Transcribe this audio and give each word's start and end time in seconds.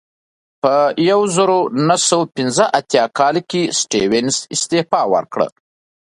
په 0.61 0.73
یوه 1.09 1.27
زرو 1.35 1.59
نهه 1.87 1.99
سوه 2.09 2.25
پنځه 2.35 2.65
اتیا 2.79 3.05
کال 3.17 3.35
کې 3.49 3.61
سټیونز 3.79 4.35
استعفا 4.53 5.01
ورکړه. 5.13 5.47